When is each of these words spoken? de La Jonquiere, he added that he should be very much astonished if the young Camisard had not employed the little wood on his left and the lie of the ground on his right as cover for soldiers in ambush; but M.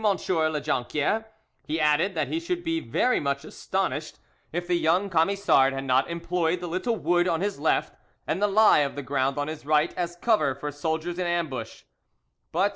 de 0.03 0.49
La 0.49 0.59
Jonquiere, 0.59 1.25
he 1.67 1.79
added 1.79 2.15
that 2.15 2.27
he 2.27 2.39
should 2.39 2.63
be 2.63 2.79
very 2.79 3.19
much 3.19 3.45
astonished 3.45 4.17
if 4.51 4.65
the 4.65 4.73
young 4.73 5.11
Camisard 5.11 5.73
had 5.73 5.83
not 5.83 6.09
employed 6.09 6.59
the 6.59 6.65
little 6.65 6.95
wood 6.95 7.27
on 7.27 7.39
his 7.39 7.59
left 7.59 7.93
and 8.25 8.41
the 8.41 8.47
lie 8.47 8.79
of 8.79 8.95
the 8.95 9.03
ground 9.03 9.37
on 9.37 9.47
his 9.47 9.63
right 9.63 9.93
as 9.95 10.15
cover 10.15 10.55
for 10.55 10.71
soldiers 10.71 11.19
in 11.19 11.27
ambush; 11.27 11.83
but 12.51 12.63
M. 12.69 12.69